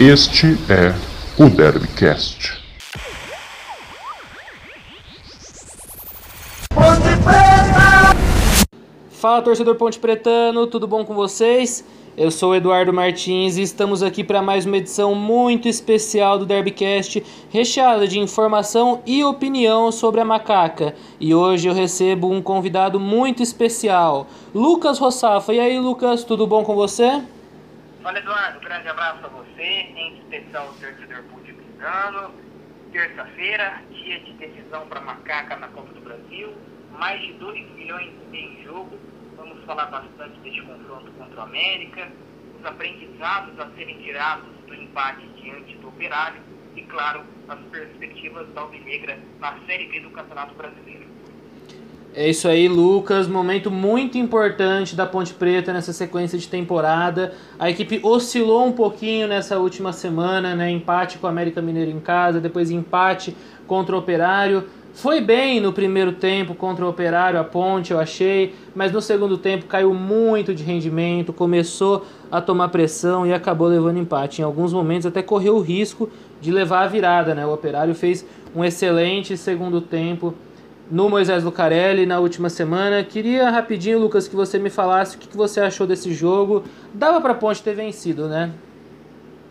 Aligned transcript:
Este 0.00 0.46
é 0.70 0.94
o 1.42 1.50
Derbycast. 1.50 2.62
Fala 9.10 9.42
torcedor 9.42 9.74
Ponte 9.74 9.98
Pretano, 9.98 10.68
tudo 10.68 10.86
bom 10.86 11.04
com 11.04 11.16
vocês? 11.16 11.84
Eu 12.16 12.30
sou 12.30 12.54
Eduardo 12.54 12.92
Martins 12.92 13.56
e 13.56 13.62
estamos 13.62 14.00
aqui 14.00 14.22
para 14.22 14.40
mais 14.40 14.66
uma 14.66 14.76
edição 14.76 15.16
muito 15.16 15.68
especial 15.68 16.38
do 16.38 16.46
Derbycast, 16.46 17.24
recheada 17.50 18.06
de 18.06 18.20
informação 18.20 19.00
e 19.04 19.24
opinião 19.24 19.90
sobre 19.90 20.20
a 20.20 20.24
macaca. 20.24 20.94
E 21.18 21.34
hoje 21.34 21.68
eu 21.68 21.74
recebo 21.74 22.30
um 22.30 22.40
convidado 22.40 23.00
muito 23.00 23.42
especial, 23.42 24.28
Lucas 24.54 24.96
Rossafa. 25.00 25.52
E 25.52 25.58
aí, 25.58 25.80
Lucas, 25.80 26.22
tudo 26.22 26.46
bom 26.46 26.62
com 26.62 26.76
você? 26.76 27.20
Fala 28.02 28.18
Eduardo, 28.18 28.60
grande 28.60 28.88
abraço 28.88 29.26
a 29.26 29.28
você, 29.28 29.62
em 29.62 30.18
especial 30.18 30.68
o 30.68 30.72
torcedor 30.74 31.24
Pretano. 31.24 32.34
Terça-feira, 32.92 33.82
dia 33.90 34.20
de 34.20 34.32
decisão 34.34 34.86
para 34.88 35.00
macaca 35.00 35.56
na 35.56 35.68
Copa 35.68 35.92
do 35.92 36.00
Brasil 36.00 36.54
mais 36.98 37.20
de 37.20 37.32
2 37.34 37.70
milhões 37.76 38.12
em 38.32 38.62
jogo. 38.64 38.98
Vamos 39.36 39.64
falar 39.64 39.86
bastante 39.86 40.38
deste 40.40 40.62
confronto 40.62 41.10
contra 41.12 41.40
o 41.40 41.42
América, 41.44 42.10
os 42.58 42.64
aprendizados 42.64 43.58
a 43.58 43.70
serem 43.76 43.98
tirados 43.98 44.48
do 44.66 44.74
empate 44.74 45.26
diante 45.40 45.76
do 45.76 45.88
Operário 45.88 46.40
e, 46.74 46.82
claro, 46.82 47.24
as 47.48 47.60
perspectivas 47.70 48.48
da 48.54 48.62
Alvinegra 48.62 49.18
na 49.40 49.58
Série 49.66 49.86
B 49.86 50.00
do 50.00 50.10
Campeonato 50.10 50.54
Brasileiro. 50.54 51.06
É 52.14 52.28
isso 52.28 52.48
aí, 52.48 52.68
Lucas. 52.68 53.28
Momento 53.28 53.70
muito 53.70 54.16
importante 54.16 54.96
da 54.96 55.06
Ponte 55.06 55.34
Preta 55.34 55.72
nessa 55.72 55.92
sequência 55.92 56.38
de 56.38 56.48
temporada. 56.48 57.32
A 57.58 57.70
equipe 57.70 58.00
oscilou 58.02 58.66
um 58.66 58.72
pouquinho 58.72 59.28
nessa 59.28 59.58
última 59.58 59.92
semana, 59.92 60.54
né? 60.54 60.70
Empate 60.70 61.18
com 61.18 61.26
o 61.26 61.30
América 61.30 61.60
Mineiro 61.60 61.90
em 61.90 62.00
casa, 62.00 62.40
depois 62.40 62.70
empate 62.70 63.36
contra 63.66 63.94
o 63.94 63.98
Operário. 63.98 64.64
Foi 64.94 65.20
bem 65.20 65.60
no 65.60 65.72
primeiro 65.72 66.12
tempo 66.12 66.54
contra 66.54 66.84
o 66.84 66.88
Operário, 66.88 67.38
a 67.38 67.44
Ponte, 67.44 67.92
eu 67.92 68.00
achei, 68.00 68.52
mas 68.74 68.90
no 68.90 69.00
segundo 69.00 69.38
tempo 69.38 69.66
caiu 69.66 69.94
muito 69.94 70.52
de 70.52 70.64
rendimento, 70.64 71.32
começou 71.32 72.04
a 72.32 72.40
tomar 72.40 72.68
pressão 72.70 73.24
e 73.24 73.32
acabou 73.32 73.68
levando 73.68 73.98
empate. 73.98 74.40
Em 74.40 74.44
alguns 74.44 74.72
momentos 74.72 75.06
até 75.06 75.22
correu 75.22 75.56
o 75.56 75.60
risco 75.60 76.10
de 76.40 76.50
levar 76.50 76.82
a 76.82 76.88
virada, 76.88 77.32
né? 77.32 77.46
O 77.46 77.52
Operário 77.52 77.94
fez 77.94 78.26
um 78.56 78.64
excelente 78.64 79.36
segundo 79.36 79.80
tempo 79.80 80.34
no 80.90 81.08
Moisés 81.08 81.44
Lucarelli 81.44 82.06
na 82.06 82.18
última 82.18 82.48
semana. 82.48 83.04
Queria 83.04 83.50
rapidinho, 83.50 83.98
Lucas, 83.98 84.26
que 84.26 84.34
você 84.34 84.58
me 84.58 84.70
falasse 84.70 85.16
o 85.16 85.20
que 85.20 85.36
você 85.36 85.60
achou 85.60 85.86
desse 85.86 86.12
jogo. 86.12 86.64
Dava 86.94 87.20
para 87.20 87.32
a 87.32 87.36
Ponte 87.36 87.62
ter 87.62 87.74
vencido, 87.74 88.28
né? 88.28 88.52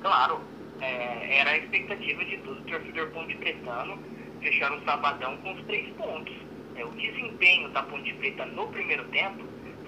Claro, 0.01 0.39
é, 0.81 1.39
era 1.39 1.51
a 1.51 1.57
expectativa 1.57 2.23
de 2.25 2.37
todo 2.37 2.61
torcedor 2.61 3.07
ponte 3.09 3.35
pretano 3.35 3.99
fechar 4.41 4.71
o 4.71 4.83
sabadão 4.83 5.37
com 5.37 5.53
os 5.53 5.61
três 5.65 5.89
pontos. 5.95 6.33
É, 6.75 6.85
o 6.85 6.89
desempenho 6.91 7.69
da 7.69 7.83
Ponte 7.83 8.13
Preta 8.13 8.45
no 8.45 8.67
primeiro 8.67 9.03
tempo 9.05 9.43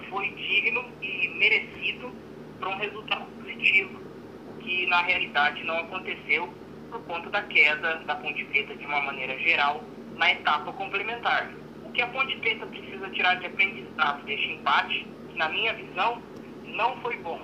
foi 0.08 0.28
digno 0.30 0.84
e 1.00 1.28
merecido 1.38 2.12
para 2.58 2.68
um 2.68 2.76
resultado 2.78 3.24
positivo, 3.40 4.00
que 4.60 4.86
na 4.86 5.02
realidade 5.02 5.62
não 5.64 5.78
aconteceu 5.78 6.52
por 6.90 7.00
conta 7.02 7.30
da 7.30 7.42
queda 7.42 7.96
da 8.06 8.16
Ponte 8.16 8.44
Preta 8.46 8.74
de 8.74 8.84
uma 8.84 9.00
maneira 9.02 9.38
geral 9.38 9.82
na 10.20 10.30
etapa 10.30 10.72
complementar. 10.74 11.50
O 11.84 11.90
que 11.90 12.00
a 12.00 12.06
Ponte 12.06 12.36
Preta 12.36 12.64
precisa 12.66 13.10
tirar 13.10 13.34
de 13.40 13.46
aprendizado 13.46 14.22
deste 14.24 14.52
empate, 14.52 15.04
na 15.34 15.48
minha 15.48 15.74
visão, 15.74 16.22
não 16.62 16.96
foi 17.00 17.16
bom. 17.16 17.40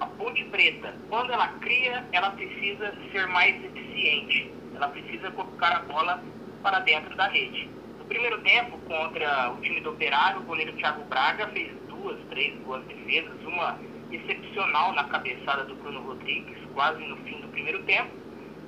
A 0.00 0.06
Ponte 0.06 0.42
Preta, 0.44 0.94
quando 1.10 1.30
ela 1.30 1.48
cria, 1.60 2.06
ela 2.12 2.30
precisa 2.30 2.94
ser 3.12 3.26
mais 3.26 3.62
eficiente 3.62 4.58
ela 4.78 4.88
precisa 4.88 5.30
colocar 5.32 5.76
a 5.76 5.80
bola 5.80 6.22
para 6.62 6.78
dentro 6.80 7.14
da 7.16 7.26
rede. 7.28 7.68
No 7.98 8.04
primeiro 8.04 8.40
tempo, 8.42 8.78
contra 8.86 9.50
o 9.50 9.60
time 9.60 9.80
do 9.80 9.90
Operário, 9.90 10.40
o 10.40 10.44
goleiro 10.44 10.72
Thiago 10.74 11.04
Braga 11.04 11.48
fez 11.48 11.72
duas, 11.88 12.16
três 12.30 12.56
boas 12.60 12.84
defesas, 12.84 13.42
uma 13.42 13.76
excepcional 14.12 14.92
na 14.92 15.04
cabeçada 15.04 15.64
do 15.64 15.74
Bruno 15.74 16.00
Rodrigues, 16.02 16.56
quase 16.74 17.04
no 17.04 17.16
fim 17.18 17.40
do 17.40 17.48
primeiro 17.48 17.82
tempo. 17.82 18.10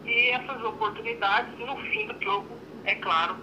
E 0.05 0.31
essas 0.31 0.63
oportunidades, 0.65 1.57
no 1.61 1.77
fim 1.77 2.09
do 2.09 2.25
jogo, 2.25 2.59
é 2.85 2.95
claro, 2.97 3.37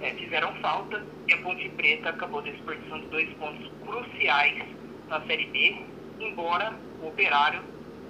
é, 0.00 0.10
fizeram 0.12 0.54
falta 0.56 1.04
e 1.26 1.32
a 1.32 1.38
Ponte 1.38 1.68
Preta 1.70 2.10
acabou 2.10 2.42
desperdiçando 2.42 3.06
dois 3.08 3.28
pontos 3.34 3.70
cruciais 3.84 4.62
na 5.08 5.20
Série 5.26 5.46
B, 5.46 5.76
embora 6.20 6.74
o 7.02 7.08
Operário, 7.08 7.62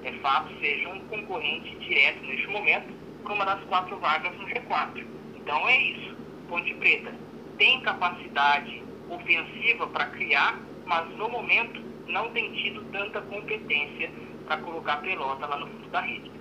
é 0.04 0.12
fato, 0.14 0.52
seja 0.60 0.88
um 0.88 1.00
concorrente 1.08 1.74
direto 1.76 2.24
neste 2.24 2.46
momento, 2.48 2.94
para 3.22 3.34
uma 3.34 3.44
das 3.44 3.64
quatro 3.64 3.98
vagas 3.98 4.36
no 4.36 4.46
G4. 4.46 5.06
Então 5.36 5.68
é 5.68 5.76
isso. 5.82 6.16
Ponte 6.48 6.74
Preta 6.74 7.14
tem 7.58 7.80
capacidade 7.80 8.82
ofensiva 9.08 9.86
para 9.88 10.06
criar, 10.06 10.60
mas 10.84 11.08
no 11.16 11.28
momento 11.28 11.80
não 12.06 12.30
tem 12.32 12.52
tido 12.52 12.84
tanta 12.92 13.20
competência 13.22 14.10
para 14.46 14.58
colocar 14.58 14.94
a 14.94 14.98
pelota 14.98 15.46
lá 15.46 15.58
no 15.58 15.66
fundo 15.66 15.88
da 15.90 16.00
rede. 16.00 16.35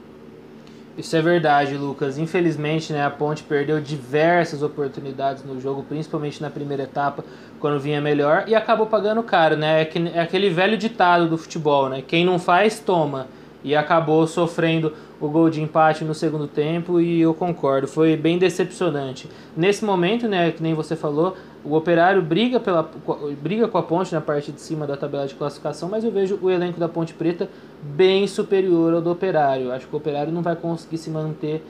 Isso 0.97 1.16
é 1.16 1.22
verdade, 1.22 1.75
Lucas. 1.75 2.17
Infelizmente, 2.17 2.94
né, 2.94 3.06
a 3.06 3.09
Ponte 3.09 3.44
perdeu 3.44 3.81
diversas 3.81 4.63
oportunidades 4.63 5.44
no 5.44 5.59
jogo, 5.59 5.83
principalmente 5.83 6.41
na 6.41 6.50
primeira 6.50 6.83
etapa, 6.83 7.23
quando 7.59 7.79
vinha 7.79 8.00
melhor, 8.00 8.45
e 8.47 8.56
acabou 8.56 8.88
pagando 8.88 9.22
caro, 9.22 9.57
né? 9.57 9.81
É, 9.81 9.91
é 10.13 10.22
aquele 10.22 10.50
velho 10.50 10.78
ditado 10.78 11.28
do 11.28 11.38
futebol, 11.38 11.89
né? 11.89 12.01
Quem 12.01 12.23
não 12.23 12.39
faz, 12.39 12.79
toma. 12.79 13.28
E 13.61 13.75
acabou 13.75 14.25
sofrendo 14.25 14.94
o 15.19 15.29
gol 15.29 15.49
de 15.49 15.61
empate 15.61 16.03
no 16.03 16.13
segundo 16.13 16.47
tempo 16.47 16.99
e 16.99 17.21
eu 17.21 17.33
concordo, 17.33 17.87
foi 17.87 18.17
bem 18.17 18.37
decepcionante. 18.37 19.29
Nesse 19.55 19.85
momento, 19.85 20.27
né, 20.27 20.51
que 20.51 20.61
nem 20.61 20.73
você 20.73 20.95
falou, 20.95 21.35
o 21.63 21.73
Operário 21.73 22.21
briga, 22.21 22.59
pela, 22.59 22.89
briga 23.41 23.67
com 23.67 23.77
a 23.77 23.83
Ponte 23.83 24.13
na 24.13 24.21
parte 24.21 24.51
de 24.51 24.61
cima 24.61 24.85
da 24.85 24.95
tabela 24.95 25.25
de 25.25 25.33
classificação, 25.33 25.89
mas 25.89 26.03
eu 26.03 26.11
vejo 26.11 26.37
o 26.41 26.49
elenco 26.49 26.79
da 26.79 26.87
Ponte 26.87 27.13
Preta 27.13 27.49
bem 27.81 28.27
superior 28.27 28.93
ao 28.93 29.01
do 29.01 29.11
Operário. 29.11 29.71
Acho 29.71 29.87
que 29.87 29.93
o 29.93 29.97
Operário 29.97 30.31
não 30.31 30.41
vai 30.41 30.55
conseguir 30.55 30.97
se 30.97 31.09
manter 31.09 31.63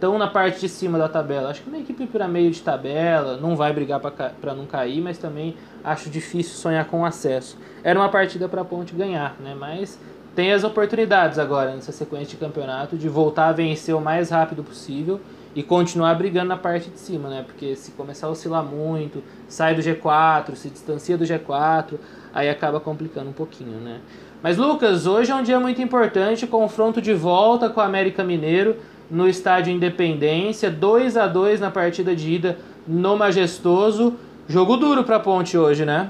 tão 0.00 0.18
na 0.18 0.26
parte 0.26 0.60
de 0.60 0.68
cima 0.68 0.98
da 0.98 1.08
tabela. 1.08 1.50
Acho 1.50 1.62
que 1.62 1.68
uma 1.68 1.78
equipe 1.78 2.06
para 2.06 2.28
meio 2.28 2.50
de 2.50 2.60
tabela 2.60 3.36
não 3.36 3.56
vai 3.56 3.72
brigar 3.72 4.00
para 4.00 4.54
não 4.54 4.66
cair, 4.66 5.00
mas 5.00 5.18
também 5.18 5.56
acho 5.82 6.10
difícil 6.10 6.54
sonhar 6.56 6.84
com 6.86 7.04
acesso. 7.04 7.56
Era 7.82 7.98
uma 7.98 8.08
partida 8.08 8.48
para 8.48 8.62
a 8.62 8.64
Ponte 8.64 8.94
ganhar, 8.94 9.36
né? 9.40 9.56
Mas 9.58 9.98
tem 10.38 10.52
as 10.52 10.62
oportunidades 10.62 11.36
agora 11.36 11.74
nessa 11.74 11.90
sequência 11.90 12.28
de 12.28 12.36
campeonato 12.36 12.96
de 12.96 13.08
voltar 13.08 13.48
a 13.48 13.52
vencer 13.52 13.92
o 13.92 14.00
mais 14.00 14.30
rápido 14.30 14.62
possível 14.62 15.20
e 15.52 15.64
continuar 15.64 16.14
brigando 16.14 16.46
na 16.46 16.56
parte 16.56 16.90
de 16.90 16.96
cima, 17.00 17.28
né? 17.28 17.42
Porque 17.44 17.74
se 17.74 17.90
começar 17.90 18.28
a 18.28 18.30
oscilar 18.30 18.62
muito, 18.62 19.20
sai 19.48 19.74
do 19.74 19.82
G4, 19.82 20.54
se 20.54 20.70
distancia 20.70 21.18
do 21.18 21.24
G4, 21.24 21.94
aí 22.32 22.48
acaba 22.48 22.78
complicando 22.78 23.30
um 23.30 23.32
pouquinho, 23.32 23.80
né? 23.80 23.98
Mas 24.40 24.56
Lucas, 24.56 25.08
hoje 25.08 25.32
é 25.32 25.34
um 25.34 25.42
dia 25.42 25.58
muito 25.58 25.82
importante, 25.82 26.46
confronto 26.46 27.02
de 27.02 27.14
volta 27.14 27.68
com 27.68 27.80
o 27.80 27.82
América 27.82 28.22
Mineiro 28.22 28.76
no 29.10 29.28
estádio 29.28 29.72
Independência, 29.72 30.70
2 30.70 31.16
a 31.16 31.26
2 31.26 31.58
na 31.58 31.72
partida 31.72 32.14
de 32.14 32.32
ida 32.32 32.58
no 32.86 33.16
Majestoso. 33.16 34.16
Jogo 34.46 34.76
duro 34.76 35.02
para 35.02 35.18
Ponte 35.18 35.58
hoje, 35.58 35.84
né? 35.84 36.08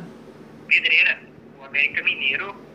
Pedreira, 0.66 1.18
o 1.58 1.64
América 1.64 2.04
Mineiro 2.04 2.67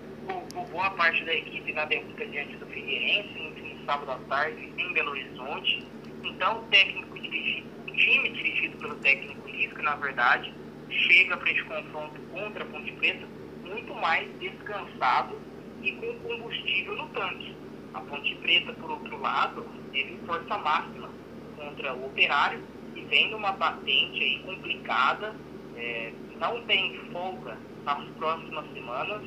boa 0.74 0.90
parte 0.90 1.24
da 1.24 1.34
equipe 1.36 1.72
na 1.72 1.86
derrota 1.86 2.26
diante 2.26 2.58
do 2.58 2.66
Figueirense, 2.66 3.38
no 3.38 3.86
sábado 3.86 4.12
à 4.12 4.18
tarde, 4.28 4.74
em 4.76 4.94
Belo 4.94 5.12
Horizonte. 5.12 5.86
Então, 6.24 6.58
o 6.58 6.62
técnico 6.64 7.20
dirigido, 7.20 7.68
o 7.88 7.92
time 7.96 8.30
dirigido 8.30 8.78
pelo 8.80 8.96
técnico 8.96 9.48
Lisca, 9.48 9.84
na 9.84 9.96
verdade, 9.98 10.52
chega 10.90 11.38
para 11.38 11.52
esse 11.52 11.64
confronto 11.66 12.20
contra 12.32 12.64
a 12.64 12.68
Ponte 12.68 12.92
Preta 12.94 13.28
muito 13.64 13.94
mais 13.94 14.28
descansado 14.40 15.40
e 15.84 15.92
com 15.92 16.20
combustível 16.28 16.96
no 16.96 17.08
tanque. 17.10 17.56
A 17.94 18.02
Ponte 18.02 18.34
Preta, 18.38 18.74
por 18.74 18.90
outro 18.90 19.22
lado, 19.22 19.68
teve 19.92 20.18
força 20.26 20.58
máxima 20.58 21.10
contra 21.56 21.94
o 21.94 22.08
Operário 22.08 22.60
e 22.96 23.02
vem 23.02 23.30
numa 23.30 23.52
batente 23.52 24.24
aí 24.24 24.40
complicada, 24.40 25.36
é, 25.78 26.12
não 26.40 26.64
tem 26.64 26.98
folga 27.12 27.60
nas 27.86 28.04
próximas 28.18 28.66
semanas 28.74 29.22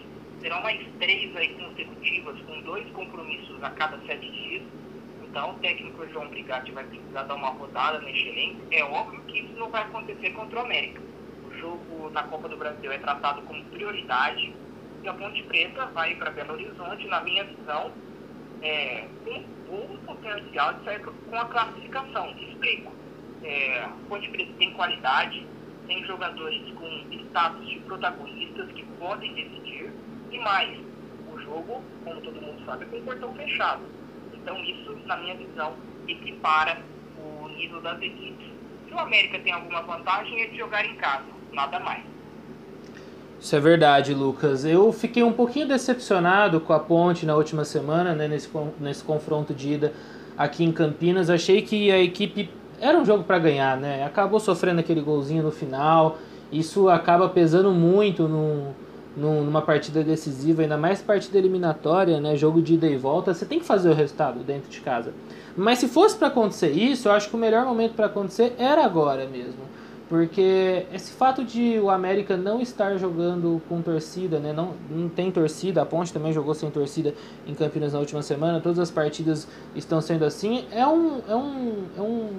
serão 0.47 0.63
mais 0.63 0.81
três 1.01 1.35
aí 1.35 1.49
consecutivas, 1.55 2.41
com 2.43 2.61
dois 2.61 2.89
compromissos 2.91 3.61
a 3.65 3.71
cada 3.71 3.99
sete 4.07 4.31
dias. 4.31 4.63
Então, 5.25 5.51
o 5.51 5.55
técnico 5.55 6.09
João 6.13 6.29
Brigatti 6.29 6.71
vai 6.71 6.85
precisar 6.85 7.25
dar 7.25 7.35
uma 7.35 7.49
rodada 7.49 7.99
neste 7.99 8.29
elenco. 8.29 8.61
É 8.71 8.85
óbvio 8.85 9.21
que 9.23 9.41
isso 9.41 9.53
não 9.59 9.69
vai 9.71 9.83
acontecer 9.83 10.31
contra 10.31 10.61
o 10.61 10.63
América. 10.63 11.03
O 11.49 11.59
jogo 11.59 12.11
na 12.11 12.23
Copa 12.23 12.49
do 12.49 12.57
Brasil 12.57 12.93
é 12.93 12.99
tratado 12.99 13.43
como 13.43 13.65
prioridade 13.65 14.55
e 15.03 15.09
a 15.09 15.15
Ponte 15.15 15.43
Preta 15.43 15.87
vai 15.87 16.15
para 16.15 16.31
Belo 16.31 16.53
Horizonte, 16.53 17.09
na 17.09 17.21
minha 17.23 17.43
visão, 17.43 17.91
é, 18.63 19.09
com 19.25 19.43
bom 19.69 19.99
potencial 20.07 20.75
de 20.75 20.85
sair 20.85 21.01
com 21.01 21.37
a 21.37 21.45
classificação. 21.47 22.31
Explico. 22.39 22.93
É, 23.43 23.81
a 23.81 23.89
Ponte 24.09 24.31
Preta 24.31 24.53
tem 24.59 24.73
qualidade, 24.75 25.45
tem 25.89 26.05
jogadores 26.05 26.63
com 26.75 26.87
status 27.27 27.69
de 27.69 27.81
protagonistas 27.81 28.71
que 28.71 28.85
podem 29.01 29.35
decidir 29.35 29.93
e 30.37 30.41
mais, 30.41 30.79
o 31.33 31.39
jogo, 31.41 31.83
como 32.05 32.21
todo 32.21 32.41
mundo 32.41 32.63
sabe, 32.65 32.85
é 32.85 32.87
com 32.87 33.05
portão 33.05 33.35
fechado. 33.35 33.83
Então 34.35 34.57
isso, 34.63 34.97
na 35.07 35.17
minha 35.17 35.35
visão, 35.35 35.73
equipara 36.07 36.79
o 37.19 37.49
nível 37.49 37.81
das 37.81 38.01
equipes. 38.01 38.47
Se 38.87 38.95
o 38.95 38.99
América 38.99 39.39
tem 39.39 39.53
alguma 39.53 39.83
vantagem 39.83 40.43
é 40.43 40.47
de 40.47 40.57
jogar 40.57 40.85
em 40.85 40.95
casa, 40.97 41.25
nada 41.53 41.81
mais. 41.81 42.05
Isso 43.41 43.55
é 43.55 43.61
verdade, 43.61 44.15
Lucas. 44.15 44.65
Eu 44.65 44.93
fiquei 44.93 45.23
um 45.23 45.33
pouquinho 45.33 45.69
decepcionado 45.69 46.61
com 46.61 46.73
a 46.73 46.79
Ponte 46.79 47.27
na 47.27 47.35
última 47.35 47.65
semana, 47.65 48.15
né, 48.15 48.29
nesse, 48.29 48.49
nesse 48.81 49.05
confronto 49.05 49.53
de 49.53 49.75
ida 49.75 49.93
aqui 50.37 50.65
em 50.65 50.73
Campinas. 50.73 51.29
Achei 51.29 51.63
que 51.63 51.91
a 51.91 51.99
equipe 51.99 52.51
era 52.81 52.99
um 52.99 53.05
jogo 53.05 53.25
para 53.25 53.39
ganhar, 53.39 53.77
né? 53.77 54.05
Acabou 54.05 54.41
sofrendo 54.41 54.81
aquele 54.81 55.01
golzinho 55.01 55.43
no 55.43 55.51
final. 55.51 56.19
Isso 56.51 56.89
acaba 56.89 57.29
pesando 57.29 57.71
muito 57.73 58.27
num, 58.29 58.73
numa 59.17 59.63
partida 59.63 60.05
decisiva, 60.05 60.63
ainda 60.63 60.77
mais 60.77 61.01
partida 61.01 61.39
eliminatória, 61.39 62.21
né? 62.21 62.37
Jogo 62.37 62.61
de 62.61 62.75
ida 62.75 62.87
e 62.87 62.97
volta. 62.97 63.33
Você 63.33 63.47
tem 63.47 63.59
que 63.59 63.65
fazer 63.65 63.89
o 63.89 63.95
resultado 63.95 64.41
dentro 64.41 64.71
de 64.71 64.81
casa. 64.81 65.13
Mas 65.57 65.79
se 65.79 65.89
fosse 65.89 66.17
para 66.17 66.29
acontecer 66.29 66.71
isso, 66.71 67.09
eu 67.09 67.13
acho 67.13 67.31
que 67.31 67.35
o 67.35 67.39
melhor 67.39 67.65
momento 67.65 67.95
para 67.95 68.07
acontecer 68.07 68.55
era 68.59 68.85
agora 68.85 69.27
mesmo. 69.27 69.65
Porque 70.09 70.87
esse 70.93 71.11
fato 71.13 71.43
de 71.43 71.81
o 71.81 71.91
América 71.91 72.37
não 72.37 72.61
estar 72.61 72.97
jogando 72.97 73.61
com 73.69 73.83
torcida, 73.83 74.39
né? 74.39 74.53
não, 74.53 74.75
não 74.89 75.09
tem 75.09 75.33
torcida, 75.33 75.83
a 75.83 75.87
Ponte 75.87 76.13
também 76.13 76.33
jogou 76.33 76.55
sem 76.55 76.71
torcida 76.71 77.13
em 77.45 77.55
Campinas 77.55 77.93
na 77.93 77.99
última 77.99 78.23
semana, 78.23 78.61
todas 78.61 78.79
as 78.79 78.89
partidas 78.89 79.49
estão 79.75 80.01
sendo 80.01 80.25
assim, 80.25 80.65
é 80.71 80.87
um, 80.87 81.23
é 81.29 81.35
um, 81.35 81.85
é 81.99 82.01
um, 82.01 82.31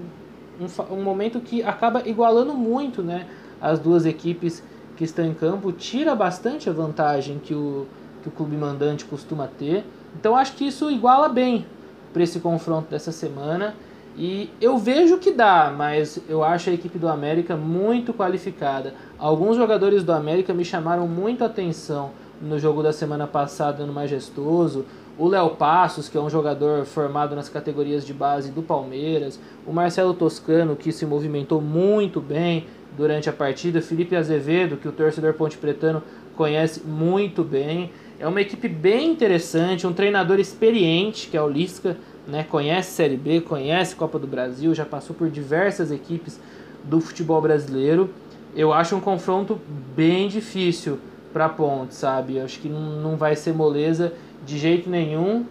um, 0.62 0.94
um 0.96 1.04
momento 1.04 1.42
que 1.42 1.62
acaba 1.62 2.08
igualando 2.08 2.54
muito 2.54 3.04
né? 3.04 3.28
as 3.60 3.80
duas 3.80 4.06
equipes 4.06 4.64
que 4.98 5.04
estão 5.04 5.24
em 5.26 5.34
campo, 5.34 5.72
tira 5.72 6.16
bastante 6.16 6.70
a 6.70 6.74
vantagem 6.74 7.40
que 7.40 7.54
o, 7.54 7.86
que 8.22 8.28
o 8.28 8.32
clube 8.32 8.58
mandante 8.58 9.06
costuma 9.06 9.48
ter. 9.48 9.86
Então 10.20 10.36
acho 10.36 10.54
que 10.54 10.68
isso 10.68 10.90
iguala 10.90 11.30
bem 11.30 11.66
para 12.12 12.24
esse 12.24 12.40
confronto 12.40 12.90
dessa 12.90 13.12
semana. 13.12 13.76
E 14.18 14.50
eu 14.60 14.80
vejo 14.80 15.20
que 15.20 15.32
dá, 15.32 15.72
mas 15.76 16.20
eu 16.28 16.44
acho 16.44 16.72
a 16.72 16.74
equipe 16.74 16.98
do 16.98 17.08
América 17.08 17.56
muito 17.56 18.12
qualificada. 18.12 18.96
Alguns 19.20 19.56
jogadores 19.56 20.04
do 20.04 20.12
América 20.12 20.56
me 20.56 20.66
chamaram 20.66 21.08
muito 21.08 21.44
atenção 21.44 22.10
no 22.42 22.58
jogo 22.58 22.82
da 22.82 22.92
semana 22.92 23.28
passada 23.28 23.86
no 23.86 23.94
Majestoso. 23.94 24.86
O 25.20 25.28
Léo 25.28 25.50
Passos, 25.52 26.08
que 26.08 26.16
é 26.16 26.22
um 26.22 26.30
jogador 26.30 26.86
formado 26.86 27.36
nas 27.36 27.50
categorias 27.50 28.06
de 28.06 28.14
base 28.14 28.52
do 28.52 28.62
Palmeiras. 28.62 29.40
O 29.66 29.74
Marcelo 29.74 30.14
Toscano, 30.14 30.76
que 30.76 30.92
se 30.92 31.08
movimentou 31.08 31.60
muito 31.60 32.22
bem 32.22 32.68
durante 32.96 33.28
a 33.28 33.34
partida. 33.34 33.82
Felipe 33.82 34.16
Azevedo, 34.16 34.78
que 34.78 34.88
o 34.88 34.92
torcedor 34.92 35.34
Ponte 35.34 35.58
Pretano 35.58 36.04
conhece 36.36 36.82
muito 36.86 37.44
bem. 37.44 37.90
É 38.20 38.28
uma 38.28 38.42
equipe 38.42 38.68
bem 38.68 39.12
interessante, 39.12 39.88
um 39.88 39.94
treinador 39.94 40.40
experiente, 40.40 41.30
que 41.30 41.36
é 41.36 41.42
o 41.42 41.50
Lisca, 41.50 41.98
né? 42.28 42.44
Conhece 42.44 42.92
Série 42.92 43.18
B, 43.18 43.42
conhece 43.42 43.96
Copa 43.96 44.20
do 44.20 44.28
Brasil, 44.28 44.76
já 44.76 44.86
passou 44.86 45.16
por 45.16 45.32
diversas 45.32 45.92
equipes 45.92 46.40
do 46.84 47.02
futebol 47.02 47.42
brasileiro. 47.42 48.12
Eu 48.56 48.72
acho 48.72 48.96
um 48.96 49.02
confronto 49.02 49.60
bem 49.96 50.28
difícil 50.28 51.00
para 51.34 51.46
a 51.46 51.50
Ponte, 51.50 51.96
sabe? 51.96 52.38
Eu 52.38 52.46
acho 52.46 52.60
que 52.60 52.70
não, 52.70 53.02
não 53.02 53.18
vai 53.18 53.36
ser 53.36 53.54
moleza 53.54 54.14
de 54.46 54.58
jeito 54.58 54.90
nenhum. 54.90 55.46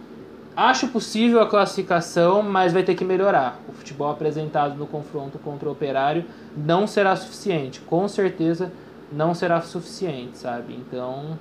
Acho 0.55 0.87
possível 0.87 1.39
a 1.39 1.47
classificação, 1.47 2.41
mas 2.41 2.73
vai 2.73 2.81
ter 2.81 2.95
que 2.95 3.05
melhorar. 3.05 3.59
O 3.69 3.73
futebol 3.73 4.09
apresentado 4.09 4.75
no 4.75 4.87
confronto 4.87 5.37
contra 5.37 5.69
o 5.69 5.71
Operário 5.71 6.25
não 6.55 6.87
será 6.87 7.15
suficiente. 7.15 7.79
Com 7.81 8.07
certeza 8.07 8.71
não 9.11 9.33
será 9.33 9.61
suficiente, 9.61 10.37
sabe? 10.37 10.73
Então 10.73 11.37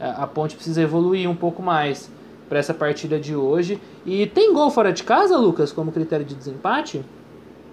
a 0.00 0.26
Ponte 0.26 0.56
precisa 0.56 0.82
evoluir 0.82 1.30
um 1.30 1.36
pouco 1.36 1.62
mais 1.62 2.10
para 2.48 2.58
essa 2.58 2.74
partida 2.74 3.18
de 3.18 3.34
hoje. 3.34 3.80
E 4.04 4.26
tem 4.26 4.52
gol 4.52 4.70
fora 4.70 4.92
de 4.92 5.02
casa, 5.02 5.36
Lucas, 5.36 5.72
como 5.72 5.92
critério 5.92 6.24
de 6.24 6.34
desempate? 6.34 7.04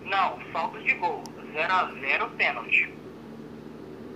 Não, 0.05 0.33
saldo 0.51 0.81
de 0.81 0.93
gol. 0.93 1.21
0 1.53 1.71
a 1.71 1.91
0 1.99 2.29
pênalti. 2.37 2.93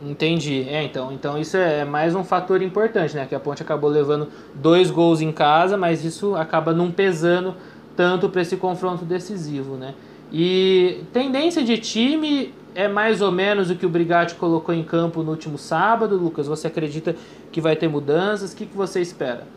Entendi. 0.01 0.67
É, 0.69 0.83
então, 0.83 1.11
então 1.11 1.37
isso 1.37 1.57
é 1.57 1.83
mais 1.83 2.13
um 2.13 2.23
fator 2.23 2.61
importante, 2.61 3.15
né? 3.15 3.25
Que 3.25 3.33
a 3.33 3.39
Ponte 3.39 3.63
acabou 3.63 3.89
levando 3.89 4.29
dois 4.53 4.91
gols 4.91 5.21
em 5.21 5.31
casa, 5.31 5.75
mas 5.75 6.05
isso 6.05 6.35
acaba 6.35 6.73
não 6.73 6.91
pesando 6.91 7.55
tanto 7.95 8.29
para 8.29 8.41
esse 8.41 8.57
confronto 8.57 9.03
decisivo, 9.03 9.75
né? 9.75 9.95
E 10.31 11.03
tendência 11.11 11.63
de 11.63 11.77
time 11.79 12.53
é 12.75 12.87
mais 12.87 13.21
ou 13.21 13.31
menos 13.31 13.71
o 13.71 13.75
que 13.75 13.87
o 13.87 13.89
Brigatti 13.89 14.35
colocou 14.35 14.75
em 14.75 14.83
campo 14.83 15.23
no 15.23 15.31
último 15.31 15.57
sábado, 15.57 16.15
Lucas? 16.15 16.47
Você 16.47 16.67
acredita 16.67 17.15
que 17.51 17.59
vai 17.59 17.75
ter 17.75 17.87
mudanças? 17.87 18.53
O 18.53 18.55
que, 18.55 18.67
que 18.67 18.77
você 18.77 19.01
espera? 19.01 19.47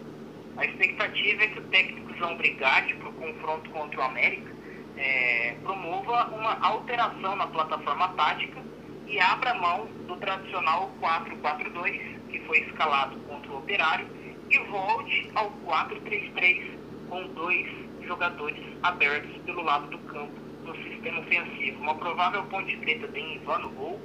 A 0.57 0.65
expectativa 0.65 1.43
é 1.43 1.47
que 1.49 1.59
o 1.59 1.63
técnico 1.65 2.15
João 2.17 2.37
Brigatti, 2.37 2.95
para 2.95 3.11
o 3.11 3.13
confronto 3.13 3.69
contra 3.71 4.01
o 4.01 4.03
América, 4.03 4.51
é, 4.97 5.55
promova 5.63 6.31
uma 6.35 6.59
alteração 6.61 7.37
na 7.37 7.47
plataforma 7.47 8.09
tática 8.09 8.70
e 9.11 9.19
abra 9.19 9.55
mão 9.55 9.87
do 10.07 10.17
tradicional 10.17 10.89
4-4-2, 11.01 12.21
que 12.31 12.39
foi 12.47 12.61
escalado 12.61 13.19
contra 13.27 13.51
o 13.51 13.59
Operário, 13.59 14.07
e 14.49 14.59
volte 14.71 15.31
ao 15.35 15.51
4-3-3, 15.67 16.79
com 17.09 17.27
dois 17.35 17.69
jogadores 18.07 18.65
abertos 18.85 19.37
pelo 19.43 19.63
lado 19.63 19.89
do 19.89 19.99
campo 19.99 20.33
no 20.65 20.75
sistema 20.77 21.21
ofensivo. 21.21 21.83
Uma 21.83 21.97
provável 21.97 22.45
ponte 22.45 22.77
preta 22.77 23.09
tem 23.09 23.35
Ivan 23.35 23.59
no 23.59 23.71
gol, 23.71 24.01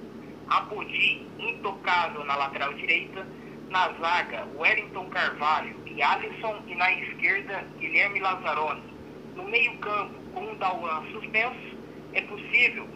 Abudi 0.50 1.28
intocável 1.38 2.24
na 2.26 2.36
lateral 2.36 2.74
direita, 2.74 3.28
na 3.70 3.92
zaga 3.94 4.48
Wellington 4.56 5.08
Carvalho 5.10 5.76
e 5.86 6.02
Alisson 6.02 6.64
e 6.68 6.76
na 6.76 6.92
esquerda 6.94 7.64
Guilherme 7.80 8.20
Lazzaroni. 8.20 8.84
No 9.36 9.44
meio 9.44 9.78
campo, 9.78 10.16
com 10.34 10.52
o 10.52 10.56
Dauan 10.56 11.04
suspenso, 11.12 11.78
é 12.14 12.22
possível 12.22 12.88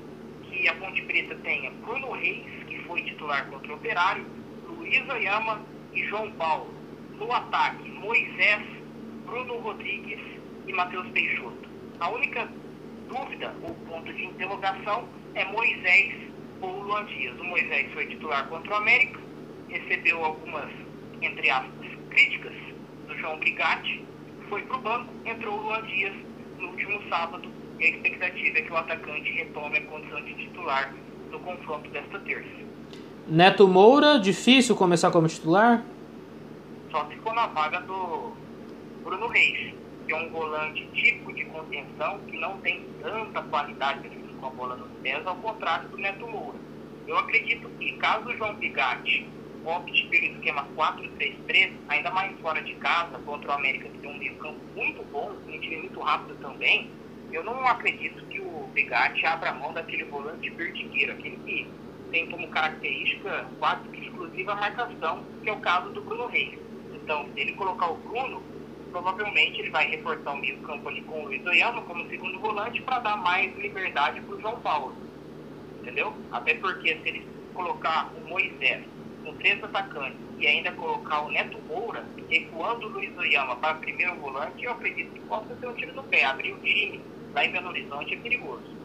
que 0.50 0.68
a 0.68 0.75
Ponte 0.75 1.01
Preta 1.04 1.36
tenha 1.36 1.72
Bruno 1.86 2.12
Reis, 2.12 2.44
que 2.68 2.80
foi 2.84 3.01
titular 3.04 3.48
contra 3.50 3.72
o 3.72 3.75
Operário, 3.75 4.25
Luiz 4.68 5.10
Ayama 5.10 5.62
e 5.94 6.04
João 6.06 6.31
Paulo. 6.34 6.74
No 7.18 7.31
ataque, 7.31 7.90
Moisés, 7.90 8.66
Bruno 9.25 9.60
Rodrigues 9.60 10.19
e 10.68 10.74
Matheus 10.74 11.07
Peixoto. 11.10 11.69
A 12.00 12.10
única 12.10 12.48
dúvida 13.07 13.54
ou 13.62 13.74
ponto 13.75 14.12
de 14.13 14.25
interrogação 14.25 15.07
é 15.36 15.46
Moisés 15.46 16.13
ou 16.62 16.81
Luan 16.84 17.06
Dias. 17.06 17.40
O 17.40 17.44
Moisés 17.44 17.92
foi 17.94 18.07
titular 18.07 18.48
contra 18.48 18.74
o 18.74 18.75
América, 18.78 19.19
recebeu 19.69 20.24
algumas, 20.24 20.69
entre 21.22 21.50
aspas, 21.50 21.88
críticas 22.10 22.56
do 23.08 23.18
João 23.18 23.38
Brigatti, 23.39 24.03
foi 24.48 24.63
para 24.63 24.77
o 24.77 24.82
banco, 24.82 25.13
entrou 25.25 25.60
o 25.60 25.62
Luan 25.63 25.82
Dias 25.84 26.15
no 26.58 26.70
último 26.70 27.01
sábado 27.10 27.59
e 27.79 27.86
a 27.86 27.89
expectativa 27.89 28.59
é 28.59 28.62
que 28.62 28.71
o 28.71 28.77
atacante 28.77 29.31
retome 29.31 29.77
a 29.77 29.81
condição 29.86 30.21
de 30.24 30.33
titular 30.33 30.93
no 31.31 31.39
confronto 31.39 31.89
desta 31.89 32.19
terça. 32.19 32.50
Neto 33.27 33.67
Moura, 33.67 34.19
difícil 34.19 34.75
começar 34.75 35.12
como 35.12 35.27
titular? 35.27 35.83
Só 36.91 37.05
ficou 37.05 37.33
na 37.33 37.48
vaga 37.48 37.79
do 37.81 38.33
Bruno 39.03 39.27
Reis, 39.27 39.74
que 40.05 40.13
é 40.13 40.15
um 40.15 40.29
volante 40.29 40.88
típico 40.93 41.33
de 41.33 41.45
contenção 41.45 42.19
que 42.27 42.38
não 42.38 42.57
tem 42.57 42.86
tanta 43.01 43.41
qualidade 43.43 44.09
com 44.39 44.48
a 44.48 44.50
bola 44.50 44.75
nos 44.75 44.89
pés, 45.03 45.25
ao 45.25 45.36
contrário 45.36 45.88
do 45.89 45.98
Neto 45.98 46.27
Moura. 46.27 46.57
Eu 47.07 47.17
acredito 47.17 47.69
que, 47.79 47.93
caso 47.93 48.29
o 48.29 48.36
João 48.36 48.55
Bigatti 48.55 49.27
opte 49.65 50.07
pelo 50.07 50.25
esquema 50.25 50.67
4-3-3, 50.75 51.74
ainda 51.89 52.12
mais 52.12 52.39
fora 52.39 52.62
de 52.62 52.74
casa, 52.75 53.19
contra 53.19 53.51
o 53.51 53.53
América, 53.53 53.89
que 53.89 53.98
tem 54.00 54.09
um 54.09 54.17
meio 54.17 54.36
campo 54.36 54.59
muito 54.75 55.03
bom, 55.12 55.31
um 55.48 55.59
time 55.59 55.77
muito 55.77 56.00
rápido 56.00 56.36
também, 56.41 56.89
eu 57.31 57.43
não 57.43 57.65
acredito 57.67 58.25
que 58.25 58.39
o 58.39 58.69
Bigatti 58.74 59.25
abra 59.25 59.53
mão 59.53 59.74
daquele 59.74 60.05
volante 60.05 60.50
perdigueiro, 60.51 61.13
aquele 61.13 61.38
que 61.38 61.67
tem 62.12 62.29
como 62.29 62.48
característica 62.50 63.48
quase 63.59 63.88
que 63.89 64.05
exclusiva 64.05 64.53
a 64.53 64.55
marcação, 64.55 65.24
que 65.43 65.50
é 65.50 65.53
o 65.53 65.59
caso 65.59 65.89
do 65.91 66.01
Bruno 66.01 66.27
Reis. 66.27 66.57
Então, 66.93 67.27
se 67.33 67.39
ele 67.39 67.53
colocar 67.53 67.88
o 67.88 67.98
Bruno, 67.98 68.41
provavelmente 68.91 69.59
ele 69.59 69.69
vai 69.69 69.88
reforçar 69.89 70.31
o 70.31 70.38
meio 70.38 70.57
campo 70.59 70.89
ali 70.89 71.01
com 71.03 71.21
o 71.21 71.25
Luiz 71.25 71.45
Oyama 71.45 71.81
como 71.83 72.07
segundo 72.09 72.39
volante 72.39 72.81
para 72.81 73.00
dar 73.00 73.17
mais 73.17 73.55
liberdade 73.57 74.21
para 74.21 74.36
o 74.36 74.41
João 74.41 74.59
Paulo. 74.59 74.95
Entendeu? 75.81 76.13
Até 76.31 76.55
porque 76.55 76.98
se 76.98 77.07
ele 77.07 77.27
colocar 77.53 78.12
o 78.15 78.27
Moisés 78.27 78.83
com 79.24 79.33
três 79.36 79.63
atacantes 79.63 80.19
e 80.39 80.48
ainda 80.48 80.71
colocar 80.71 81.21
o 81.21 81.31
Neto 81.31 81.59
Moura, 81.67 82.05
recuando 82.29 82.88
o 82.88 82.89
Luiz 82.89 83.15
Oyama 83.17 83.55
para 83.57 83.75
primeiro 83.75 84.15
volante, 84.15 84.63
eu 84.63 84.71
acredito 84.71 85.12
que 85.12 85.19
possa 85.21 85.55
ser 85.55 85.67
um 85.67 85.74
tiro 85.74 85.93
do 85.93 86.03
pé. 86.03 86.25
Abrir 86.25 86.53
o 86.53 86.59
time 86.59 87.01
lá 87.33 87.45
em 87.45 87.51
Belo 87.51 87.69
Horizonte 87.69 88.13
é 88.13 88.17
perigoso. 88.17 88.79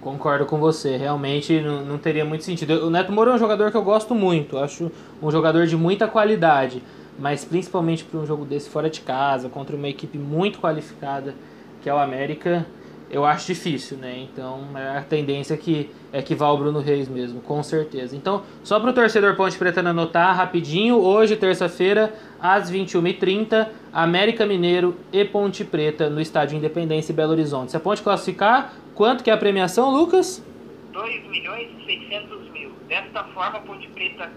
Concordo 0.00 0.46
com 0.46 0.58
você, 0.58 0.96
realmente 0.96 1.60
não, 1.60 1.84
não 1.84 1.98
teria 1.98 2.24
muito 2.24 2.44
sentido. 2.44 2.86
O 2.86 2.90
Neto 2.90 3.10
Moura 3.10 3.32
é 3.32 3.34
um 3.34 3.38
jogador 3.38 3.70
que 3.70 3.76
eu 3.76 3.82
gosto 3.82 4.14
muito, 4.14 4.56
acho 4.58 4.92
um 5.20 5.30
jogador 5.30 5.66
de 5.66 5.76
muita 5.76 6.06
qualidade, 6.06 6.82
mas 7.18 7.44
principalmente 7.44 8.04
para 8.04 8.20
um 8.20 8.26
jogo 8.26 8.44
desse 8.44 8.70
fora 8.70 8.88
de 8.88 9.00
casa, 9.00 9.48
contra 9.48 9.74
uma 9.74 9.88
equipe 9.88 10.16
muito 10.16 10.60
qualificada 10.60 11.34
que 11.82 11.88
é 11.88 11.94
o 11.94 11.98
América, 11.98 12.66
eu 13.10 13.24
acho 13.24 13.46
difícil, 13.46 13.96
né? 13.96 14.18
Então 14.18 14.66
é 14.76 14.98
a 14.98 15.02
tendência 15.02 15.56
que 15.56 15.90
é 16.12 16.20
que 16.22 16.34
vá 16.34 16.50
o 16.50 16.58
Bruno 16.58 16.80
Reis 16.80 17.08
mesmo, 17.08 17.40
com 17.40 17.62
certeza. 17.62 18.16
Então, 18.16 18.42
só 18.62 18.78
para 18.80 18.90
o 18.90 18.92
torcedor 18.92 19.34
Ponte 19.36 19.56
Preta 19.58 19.80
anotar 19.80 20.36
rapidinho, 20.36 20.96
hoje, 20.96 21.36
terça-feira, 21.36 22.14
às 22.40 22.70
21h30, 22.70 23.68
América 23.92 24.46
Mineiro 24.46 24.96
e 25.12 25.24
Ponte 25.24 25.64
Preta 25.64 26.08
no 26.08 26.20
Estádio 26.20 26.56
Independência 26.56 27.14
Belo 27.14 27.32
Horizonte. 27.32 27.70
Se 27.70 27.76
a 27.76 27.80
Ponte 27.80 28.02
classificar, 28.02 28.74
quanto 28.94 29.24
que 29.24 29.30
é 29.30 29.32
a 29.32 29.38
premiação, 29.38 29.90
Lucas? 29.90 30.44
2 30.92 31.26
milhões 31.28 31.68
e 31.78 31.84
600 31.84 32.50
mil. 32.50 32.72
Desta 32.88 33.24
forma, 33.24 33.58
a 33.58 33.60
Ponte 33.60 33.88
Preta 33.88 34.30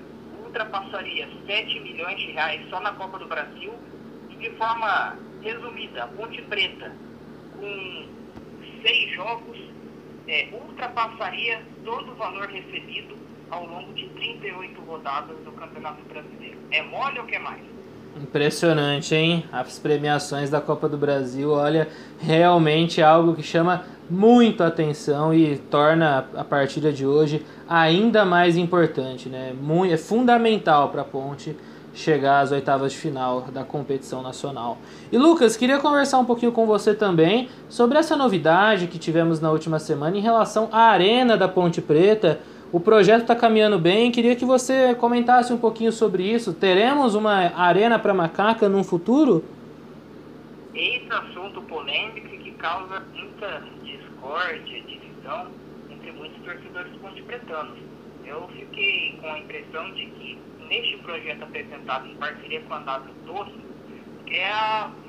ultrapassaria 0.45 1.27
7 1.45 1.79
milhões 1.79 2.17
de 2.19 2.31
reais 2.31 2.61
só 2.69 2.79
na 2.81 2.91
Copa 2.93 3.17
do 3.17 3.27
Brasil. 3.27 3.73
E 4.29 4.35
de 4.35 4.49
forma 4.51 5.15
resumida, 5.41 6.03
a 6.03 6.07
Ponte 6.07 6.41
Preta, 6.43 6.91
com 7.59 8.20
seis 8.81 9.13
jogos, 9.13 9.57
é, 10.27 10.50
ultrapassaria 10.53 11.61
todo 11.83 12.11
o 12.11 12.15
valor 12.15 12.47
recebido 12.47 13.15
ao 13.50 13.65
longo 13.65 13.93
de 13.93 14.07
38 14.07 14.81
rodadas 14.81 15.38
do 15.43 15.51
Campeonato 15.51 16.01
Brasileiro. 16.03 16.57
É 16.71 16.81
mole 16.81 17.19
ou 17.19 17.25
quer 17.25 17.39
mais? 17.39 17.61
Impressionante, 18.21 19.15
hein? 19.15 19.45
As 19.51 19.79
premiações 19.79 20.50
da 20.50 20.59
Copa 20.59 20.88
do 20.88 20.97
Brasil, 20.97 21.51
olha, 21.51 21.88
realmente 22.19 23.00
é 23.00 23.03
algo 23.03 23.35
que 23.35 23.43
chama 23.43 23.85
muito 24.09 24.63
atenção 24.63 25.33
e 25.33 25.57
torna 25.57 26.27
a 26.35 26.43
partida 26.43 26.91
de 26.91 27.05
hoje 27.05 27.45
ainda 27.67 28.25
mais 28.25 28.57
importante, 28.57 29.29
né? 29.29 29.53
É 29.89 29.97
fundamental 29.97 30.89
para 30.89 31.01
a 31.01 31.05
Ponte 31.05 31.55
chegar 31.93 32.39
às 32.39 32.51
oitavas 32.51 32.93
de 32.93 32.98
final 32.98 33.41
da 33.41 33.63
competição 33.63 34.21
nacional. 34.21 34.77
E 35.12 35.17
Lucas, 35.17 35.57
queria 35.57 35.79
conversar 35.79 36.19
um 36.19 36.25
pouquinho 36.25 36.51
com 36.51 36.65
você 36.65 36.93
também 36.93 37.50
sobre 37.69 37.98
essa 37.98 38.15
novidade 38.15 38.88
que 38.88 38.98
tivemos 38.98 39.39
na 39.39 39.51
última 39.51 39.79
semana 39.79 40.17
em 40.17 40.21
relação 40.21 40.69
à 40.71 40.83
Arena 40.89 41.38
da 41.38 41.48
Ponte 41.48 41.81
Preta. 41.81 42.39
O 42.71 42.79
projeto 42.79 43.24
está 43.24 43.36
caminhando 43.36 43.77
bem, 43.77 44.12
queria 44.12 44.36
que 44.36 44.45
você 44.45 44.95
comentasse 44.95 45.51
um 45.51 45.57
pouquinho 45.57 45.91
sobre 45.91 46.24
isso. 46.24 46.53
Teremos 46.53 47.15
uma 47.15 47.51
arena 47.57 48.00
para 48.00 48.13
macaca 48.13 48.69
no 48.69 48.81
futuro? 48.83 49.43
Esse 50.74 51.12
assunto 51.12 51.62
polêmico 51.63 52.29
que 52.29 52.51
causa 52.51 53.01
muita 53.13 53.62
discórdia, 53.83 54.81
divisão 54.83 55.48
entre 55.89 56.13
muitos 56.13 56.41
torcedores 56.45 56.93
ponte-pretanos. 57.01 57.77
Eu 58.25 58.48
fiquei 58.48 59.17
com 59.19 59.27
a 59.27 59.39
impressão 59.39 59.91
de 59.91 60.05
que 60.05 60.38
neste 60.71 60.97
projeto 60.99 61.43
apresentado 61.43 62.07
em 62.07 62.15
parceria 62.15 62.61
com 62.61 62.73
a 62.73 62.79
W 62.79 63.13
Torre, 63.25 63.53
é 64.27 64.51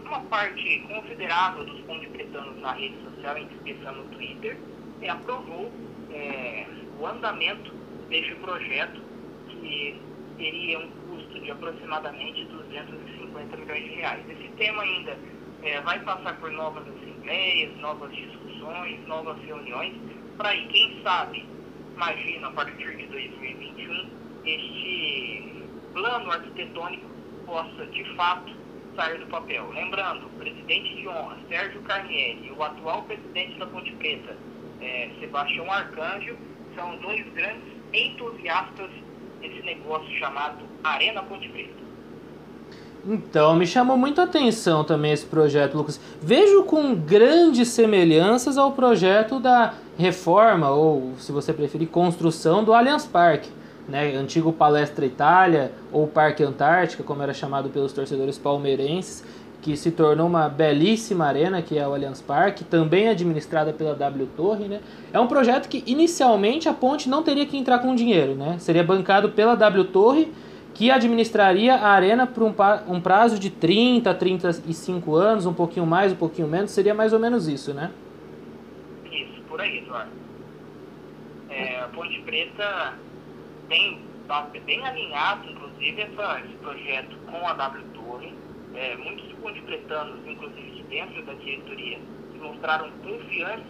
uma 0.05 0.21
parte 0.23 0.81
considerável 0.89 1.65
dos 1.65 1.81
ponte-pretanos 1.83 2.61
na 2.61 2.73
rede 2.73 2.97
social, 3.05 3.39
em 3.39 3.47
especial 3.47 3.95
no 3.95 4.05
Twitter, 4.07 4.59
e 5.01 5.09
aprovou 5.09 5.71
é, 6.11 6.67
o 6.99 7.07
andamento 7.07 7.73
deste 8.09 8.35
projeto, 8.37 9.01
que 9.49 10.01
teria 10.37 10.81
um 10.81 10.91
custo 10.91 11.41
de 11.41 11.53
aproximadamente 11.53 12.45
250 12.45 13.57
milhões 13.57 13.85
de 13.85 13.91
reais. 13.91 14.29
Esse 14.29 14.49
tema 14.57 14.83
ainda 14.83 15.17
é, 15.63 15.81
vai 15.83 16.01
passar 16.01 16.37
por 16.41 16.51
novas 16.51 16.83
assembleias, 16.89 17.77
novas 17.79 18.13
discussões, 18.13 19.07
novas 19.07 19.39
reuniões, 19.45 19.95
para 20.37 20.49
aí, 20.49 20.67
quem 20.67 21.01
sabe, 21.05 21.47
imagina, 21.95 22.49
a 22.49 22.51
partir 22.51 22.97
de 22.97 23.07
2021, 23.07 24.11
este 24.45 25.52
plano 25.93 26.31
arquitetônico 26.31 27.07
possa, 27.47 27.87
de 27.87 28.05
fato, 28.17 28.53
sair 28.97 29.19
do 29.19 29.27
papel. 29.27 29.71
Lembrando, 29.73 30.27
o 30.27 30.31
presidente 30.39 30.97
de 30.97 31.09
honra, 31.09 31.37
Sérgio 31.49 31.81
Carnieri, 31.83 32.47
e 32.47 32.53
o 32.53 32.63
atual 32.63 33.03
presidente 33.03 33.59
da 33.59 33.67
Ponte 33.67 33.93
Preta, 33.93 34.37
é, 34.81 35.11
Sebastião 35.21 35.71
Arcanjo, 35.71 36.37
são 36.75 36.97
dois 36.99 37.25
grandes 37.35 37.73
entusiastas 37.93 38.91
desse 39.41 39.63
negócio 39.63 40.11
chamado 40.19 40.59
Arena 40.83 41.23
Ponte 41.23 41.49
Preta. 41.49 41.83
Então, 43.05 43.57
me 43.57 43.67
chamou 43.67 43.97
muito 43.97 44.21
a 44.21 44.25
atenção 44.25 44.85
também 44.85 45.11
esse 45.11 45.27
projeto, 45.27 45.77
Lucas. 45.77 46.01
Vejo 46.23 46.63
com 46.63 46.95
grandes 46.95 47.69
semelhanças 47.69 48.57
ao 48.57 48.73
projeto 48.73 49.41
da 49.41 49.75
reforma, 49.99 50.71
ou 50.71 51.15
se 51.19 51.33
você 51.33 51.53
preferir, 51.53 51.89
construção 51.89 52.63
do 52.63 52.73
Allianz 52.73 53.05
Parque 53.05 53.51
né, 53.93 54.17
antigo 54.17 54.55
Palestra 54.55 55.05
Itália 55.05 55.71
ou 55.93 56.07
Parque 56.07 56.43
Antártica, 56.43 57.03
como 57.03 57.23
era 57.23 57.35
chamado 57.35 57.69
pelos 57.69 57.93
torcedores 57.93 58.39
palmeirenses, 58.39 59.23
que 59.61 59.77
se 59.77 59.91
tornou 59.91 60.27
uma 60.27 60.49
belíssima 60.49 61.27
arena, 61.27 61.61
que 61.61 61.79
é 61.79 61.87
o 61.87 61.93
Allianz 61.93 62.23
Parque, 62.23 62.65
também 62.65 63.11
administrada 63.11 63.71
pela 63.71 63.95
W 63.95 64.27
Torre. 64.35 64.65
Né? 64.65 64.81
É 65.13 65.21
um 65.21 65.27
projeto 65.27 65.69
que 65.69 65.85
inicialmente 65.87 66.71
a 66.71 66.73
ponte 66.73 67.07
não 67.07 67.23
teria 67.23 67.45
que 67.45 67.55
entrar 67.55 67.81
com 67.81 67.95
dinheiro, 67.95 68.35
né? 68.35 68.57
seria 68.59 68.83
bancado 68.83 69.29
pela 69.29 69.55
W 69.55 69.85
Torre, 69.85 70.33
que 70.73 70.91
administraria 70.91 71.75
a 71.75 71.91
arena 71.91 72.27
por 72.27 72.45
um, 72.45 73.01
prazo 73.03 73.39
de 73.39 73.51
30, 73.51 74.15
35 74.15 75.15
anos, 75.15 75.45
um 75.45 75.53
pouquinho 75.53 75.85
mais, 75.85 76.13
um 76.13 76.17
pouquinho 76.17 76.49
menos, 76.49 76.71
seria 76.71 76.95
mais 76.95 77.13
ou 77.13 77.19
menos 77.19 77.47
isso, 77.47 77.75
né? 77.75 77.91
Isso, 79.05 79.43
por 79.47 79.61
aí, 79.61 79.81
Eduardo. 79.81 80.11
É, 81.51 81.81
a 81.81 81.89
Ponte 81.89 82.19
Preta 82.23 82.95
tem 83.69 84.01
tá 84.29 84.49
bem 84.65 84.85
alinhado, 84.87 85.51
inclusive, 85.51 86.01
essa, 86.01 86.41
esse 86.41 86.55
projeto 86.59 87.17
com 87.31 87.47
a 87.47 87.53
W 87.55 87.85
Torre. 87.95 88.33
É, 88.75 88.97
muitos 88.97 89.31
pontipretanos, 89.35 90.27
inclusive 90.27 90.71
de 90.71 90.83
dentro 90.85 91.23
da 91.25 91.35
diretoria, 91.35 91.99
mostraram 92.43 92.91
confiança 93.03 93.65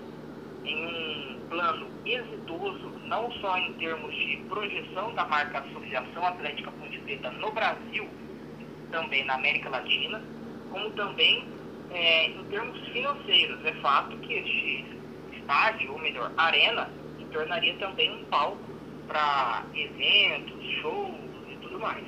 em 0.65 0.87
um 0.87 1.41
plano 1.49 1.87
exitoso, 2.07 2.93
não 3.05 3.31
só 3.33 3.59
em 3.59 3.73
termos 3.75 4.15
de 4.15 4.37
projeção 4.49 5.13
da 5.15 5.25
marca 5.27 5.59
Associação 5.59 6.25
Atlética 6.25 6.71
Ponte 6.71 6.99
Preta 7.01 7.31
no 7.33 7.51
Brasil, 7.51 8.09
também 8.91 9.25
na 9.25 9.35
América 9.35 9.69
Latina, 9.71 10.23
como 10.71 10.91
também 10.91 11.45
é, 11.91 12.27
em 12.29 12.45
termos 12.45 12.79
financeiros. 12.89 13.65
É 13.65 13.73
fato 13.75 14.17
que 14.19 14.35
este 14.35 14.85
estádio, 15.33 15.93
ou 15.93 15.99
melhor, 15.99 16.33
arena, 16.37 16.89
se 17.19 17.25
tornaria 17.27 17.75
também 17.75 18.11
um 18.13 18.25
palco 18.27 18.72
para 19.13 19.65
eventos, 19.75 20.55
shows 20.81 21.15
e 21.51 21.57
tudo 21.57 21.79
mais. 21.79 22.03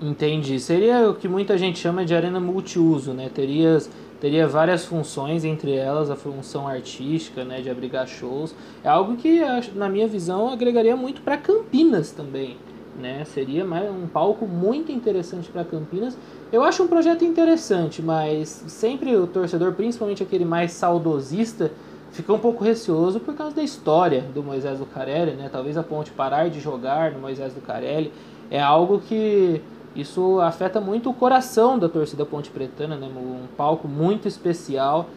Entendi. 0.00 0.58
Seria 0.58 1.08
o 1.08 1.14
que 1.14 1.28
muita 1.28 1.56
gente 1.56 1.78
chama 1.78 2.04
de 2.04 2.12
arena 2.12 2.40
multiuso, 2.40 3.12
né? 3.12 3.30
Teria, 3.32 3.78
teria 4.20 4.48
várias 4.48 4.84
funções, 4.84 5.44
entre 5.44 5.76
elas 5.76 6.10
a 6.10 6.16
função 6.16 6.66
artística, 6.66 7.44
né, 7.44 7.60
de 7.60 7.70
abrigar 7.70 8.08
shows. 8.08 8.52
É 8.82 8.88
algo 8.88 9.16
que, 9.16 9.40
na 9.76 9.88
minha 9.88 10.08
visão, 10.08 10.52
agregaria 10.52 10.96
muito 10.96 11.22
para 11.22 11.36
Campinas 11.36 12.10
também. 12.10 12.56
Né? 13.00 13.24
Seria 13.24 13.64
mais 13.64 13.88
um 13.88 14.08
palco 14.08 14.44
muito 14.44 14.90
interessante 14.90 15.48
para 15.48 15.64
Campinas. 15.64 16.18
Eu 16.50 16.64
acho 16.64 16.82
um 16.82 16.88
projeto 16.88 17.24
interessante, 17.24 18.02
mas 18.02 18.48
sempre 18.66 19.16
o 19.16 19.26
torcedor, 19.26 19.72
principalmente 19.72 20.22
aquele 20.22 20.44
mais 20.44 20.72
saudosista, 20.72 21.70
ficou 22.12 22.36
um 22.36 22.38
pouco 22.38 22.62
receoso 22.62 23.18
por 23.18 23.34
causa 23.34 23.56
da 23.56 23.62
história 23.62 24.22
do 24.34 24.42
Moisés 24.42 24.78
Lucarelli, 24.78 25.32
né? 25.32 25.48
Talvez 25.50 25.76
a 25.76 25.82
ponte 25.82 26.10
parar 26.10 26.48
de 26.48 26.60
jogar 26.60 27.10
no 27.12 27.18
Moisés 27.18 27.54
Lucarelli 27.54 28.12
é 28.50 28.60
algo 28.60 29.00
que 29.00 29.60
isso 29.96 30.40
afeta 30.40 30.80
muito 30.80 31.10
o 31.10 31.14
coração 31.14 31.78
da 31.78 31.88
torcida 31.88 32.24
ponte 32.24 32.50
pretana, 32.50 32.96
né? 32.96 33.08
Um 33.16 33.46
palco 33.56 33.88
muito 33.88 34.28
especial 34.28 35.08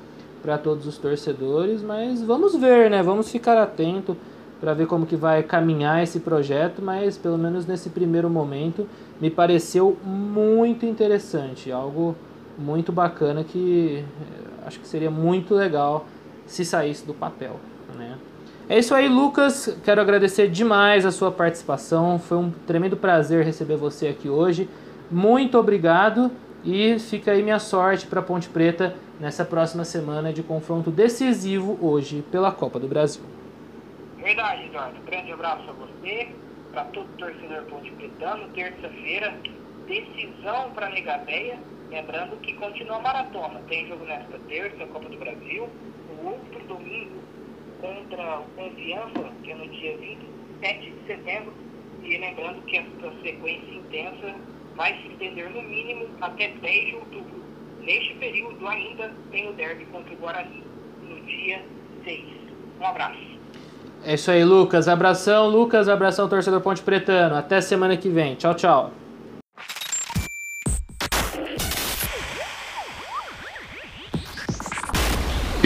para 0.41 0.57
todos 0.57 0.87
os 0.87 0.97
torcedores, 0.97 1.81
mas 1.81 2.21
vamos 2.21 2.55
ver, 2.55 2.89
né? 2.89 3.03
Vamos 3.03 3.29
ficar 3.29 3.57
atento 3.57 4.15
para 4.61 4.73
ver 4.73 4.87
como 4.87 5.05
que 5.05 5.15
vai 5.15 5.43
caminhar 5.43 6.01
esse 6.01 6.21
projeto, 6.21 6.81
mas 6.81 7.17
pelo 7.17 7.37
menos 7.37 7.65
nesse 7.65 7.89
primeiro 7.89 8.29
momento 8.29 8.87
me 9.19 9.29
pareceu 9.29 9.97
muito 10.03 10.85
interessante, 10.85 11.71
algo 11.71 12.15
muito 12.57 12.91
bacana 12.91 13.43
que 13.43 14.03
eh, 14.03 14.65
acho 14.65 14.79
que 14.79 14.87
seria 14.87 15.11
muito 15.11 15.53
legal 15.53 16.05
se 16.45 16.63
saísse 16.65 17.05
do 17.05 17.13
papel. 17.13 17.59
Né? 17.95 18.17
É 18.67 18.79
isso 18.79 18.95
aí, 18.95 19.07
Lucas. 19.07 19.77
Quero 19.83 20.01
agradecer 20.01 20.49
demais 20.49 21.05
a 21.05 21.11
sua 21.11 21.31
participação. 21.31 22.17
Foi 22.17 22.37
um 22.37 22.49
tremendo 22.49 22.97
prazer 22.97 23.45
receber 23.45 23.75
você 23.75 24.07
aqui 24.07 24.27
hoje. 24.27 24.67
Muito 25.11 25.57
obrigado 25.57 26.31
e 26.63 26.97
fica 26.97 27.31
aí 27.31 27.43
minha 27.43 27.59
sorte 27.59 28.07
para 28.07 28.23
Ponte 28.23 28.49
Preta 28.49 28.95
nessa 29.19 29.45
próxima 29.45 29.85
semana 29.85 30.33
de 30.33 30.41
confronto 30.41 30.89
decisivo 30.89 31.77
hoje 31.79 32.23
pela 32.31 32.51
Copa 32.51 32.79
do 32.79 32.87
Brasil. 32.87 33.23
Verdade, 34.17 34.65
Eduardo. 34.65 34.99
grande 35.05 35.31
abraço 35.31 35.69
a 35.69 35.73
você, 35.73 36.29
para 36.71 36.85
todo 36.85 37.07
torcedor 37.19 37.61
Ponte 37.69 37.91
Pretano. 37.91 38.49
Terça-feira, 38.49 39.35
decisão 39.87 40.71
para 40.73 40.87
a 40.87 40.89
Negadeia. 40.89 41.59
Lembrando 41.91 42.35
que 42.37 42.55
continua 42.55 42.97
a 42.97 43.01
maratona. 43.01 43.61
Tem 43.69 43.87
jogo 43.87 44.05
nesta 44.05 44.39
terça, 44.47 44.87
Copa 44.87 45.07
do 45.07 45.17
Brasil 45.19 45.69
outro 46.25 46.67
domingo 46.67 47.19
contra 47.81 48.39
o 48.39 48.43
Confiança, 48.55 49.31
que 49.43 49.51
é 49.51 49.55
no 49.55 49.67
dia 49.69 49.97
27 49.97 50.91
de 50.91 51.07
setembro. 51.07 51.53
E 52.03 52.17
lembrando 52.17 52.61
que 52.65 52.77
essa 52.77 53.21
sequência 53.23 53.73
intensa 53.73 54.35
vai 54.75 54.93
se 55.01 55.07
estender 55.07 55.49
no 55.49 55.61
mínimo 55.63 56.07
até 56.21 56.49
10 56.49 56.85
de 56.85 56.95
outubro. 56.95 57.43
Neste 57.81 58.13
período 58.15 58.67
ainda 58.67 59.11
tem 59.31 59.49
o 59.49 59.53
derby 59.53 59.85
contra 59.85 60.13
o 60.13 60.17
Guarani. 60.17 60.63
dia 61.25 61.63
6. 62.03 62.23
Um 62.79 62.85
abraço. 62.85 63.35
É 64.03 64.13
isso 64.13 64.29
aí, 64.29 64.43
Lucas. 64.43 64.87
Abração, 64.87 65.47
Lucas. 65.47 65.89
Abração, 65.89 66.29
torcedor 66.29 66.61
Ponte 66.61 66.81
Pretano. 66.81 67.35
Até 67.35 67.61
semana 67.61 67.97
que 67.97 68.09
vem. 68.09 68.35
Tchau, 68.35 68.53
tchau. 68.53 68.91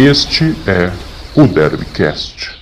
Este 0.02 0.56
é 0.66 0.94
o 1.36 1.46
Derbycast. 1.46 2.59